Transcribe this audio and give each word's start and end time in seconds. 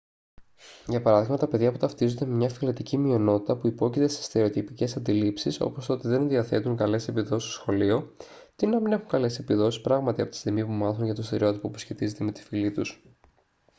για 0.87 1.01
παράδειγμα 1.01 1.37
τα 1.37 1.47
παιδιά 1.47 1.71
που 1.71 1.77
ταυτίζονται 1.77 2.25
με 2.25 2.35
μια 2.35 2.49
φυλετική 2.49 2.97
μειονότητα 2.97 3.57
που 3.57 3.67
υπόκειται 3.67 4.07
σε 4.07 4.23
στερεοτυπικές 4.23 4.95
αντιλήψεις 4.95 5.61
όπως 5.61 5.85
το 5.85 5.93
ότι 5.93 6.07
δεν 6.07 6.27
διαθέτουν 6.29 6.75
καλές 6.77 7.07
επιδόσεις 7.07 7.51
στο 7.51 7.61
σχολείο 7.61 8.15
τείνουν 8.55 8.75
να 8.75 8.81
μην 8.81 8.91
έχουν 8.93 9.07
καλές 9.07 9.39
επιδόσεις 9.39 9.81
πράγματι 9.81 10.21
από 10.21 10.31
τη 10.31 10.37
στιγμή 10.37 10.65
που 10.65 10.71
μάθουν 10.71 11.05
για 11.05 11.13
το 11.15 11.23
στερεότυπο 11.23 11.69
που 11.69 11.77
σχετίζεται 11.77 12.23
με 12.23 12.31
τη 12.31 12.43
φυλή 12.43 12.71
τους 12.71 13.03